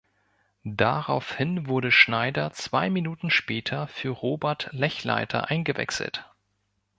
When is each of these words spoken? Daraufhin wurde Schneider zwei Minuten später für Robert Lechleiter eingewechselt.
Daraufhin 0.65 1.67
wurde 1.67 1.91
Schneider 1.91 2.51
zwei 2.53 2.89
Minuten 2.89 3.29
später 3.29 3.85
für 3.87 4.09
Robert 4.09 4.69
Lechleiter 4.71 5.51
eingewechselt. 5.51 6.27